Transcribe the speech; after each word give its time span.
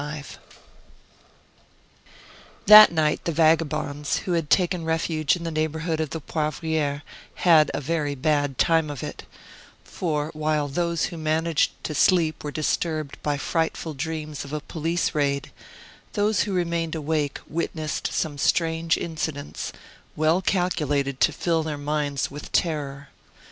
IV 0.01 0.39
That 2.65 2.91
night 2.91 3.23
the 3.25 3.31
vagabonds, 3.31 4.21
who 4.25 4.31
had 4.31 4.49
taken 4.49 4.83
refuge 4.83 5.35
in 5.35 5.43
the 5.43 5.51
neighborhood 5.51 5.99
of 5.99 6.09
the 6.09 6.19
Poivriere, 6.19 7.03
had 7.35 7.69
a 7.75 7.81
very 7.81 8.15
bad 8.15 8.57
time 8.57 8.89
of 8.89 9.03
it; 9.03 9.25
for 9.83 10.31
while 10.33 10.67
those 10.67 11.05
who 11.13 11.17
managed 11.17 11.73
to 11.83 11.93
sleep 11.93 12.43
were 12.43 12.49
disturbed 12.49 13.21
by 13.21 13.37
frightful 13.37 13.93
dreams 13.93 14.43
of 14.43 14.51
a 14.51 14.59
police 14.59 15.13
raid, 15.13 15.51
those 16.13 16.41
who 16.49 16.51
remained 16.53 16.95
awake 16.95 17.37
witnessed 17.47 18.11
some 18.11 18.39
strange 18.39 18.97
incidents, 18.97 19.71
well 20.15 20.41
calculated 20.41 21.19
to 21.19 21.31
fill 21.31 21.61
their 21.61 21.77
minds 21.77 22.31
with 22.31 22.51
terror. 22.51 23.09